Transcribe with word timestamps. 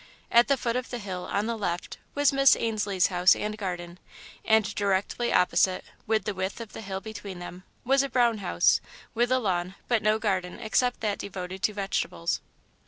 At 0.31 0.47
the 0.47 0.57
foot 0.57 0.75
of 0.75 0.89
the 0.89 0.97
hill, 0.97 1.25
on 1.31 1.45
the 1.45 1.55
left, 1.55 1.99
was 2.15 2.33
Miss 2.33 2.55
Ainslie's 2.55 3.09
house 3.13 3.35
and 3.35 3.55
garden, 3.55 3.99
and 4.43 4.73
directly 4.73 5.31
opposite, 5.31 5.85
with 6.07 6.23
the 6.25 6.33
width 6.33 6.59
of 6.59 6.73
the 6.73 6.81
hill 6.81 7.01
between 7.01 7.37
them, 7.37 7.65
was 7.85 8.01
a 8.01 8.09
brown 8.09 8.39
house, 8.39 8.81
with 9.13 9.31
a 9.31 9.37
lawn, 9.37 9.75
but 9.87 10.01
no 10.01 10.17
garden 10.17 10.57
except 10.59 11.01
that 11.01 11.19
devoted 11.19 11.61
to 11.61 11.73
vegetables. 11.75 12.41